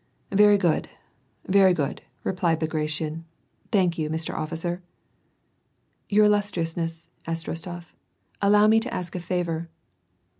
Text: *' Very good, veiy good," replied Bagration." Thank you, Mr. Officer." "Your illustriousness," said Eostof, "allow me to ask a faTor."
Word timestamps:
*' 0.21 0.25
Very 0.31 0.57
good, 0.57 0.89
veiy 1.47 1.75
good," 1.75 2.01
replied 2.23 2.57
Bagration." 2.57 3.23
Thank 3.71 3.99
you, 3.99 4.09
Mr. 4.09 4.33
Officer." 4.33 4.81
"Your 6.09 6.25
illustriousness," 6.25 7.07
said 7.23 7.35
Eostof, 7.35 7.93
"allow 8.41 8.65
me 8.65 8.79
to 8.79 8.91
ask 8.91 9.13
a 9.15 9.19
faTor." 9.19 9.67